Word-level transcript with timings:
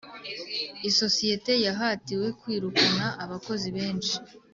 isosiyete 0.89 1.53
yahatiwe 1.65 2.27
kwirukana 2.39 3.05
abakozi 3.23 3.67
benshi. 3.77 4.15